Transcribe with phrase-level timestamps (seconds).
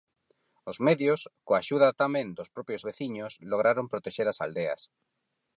[0.71, 4.81] Os medios, coa axuda tamén dos propios veciños, lograron protexer as aldeas.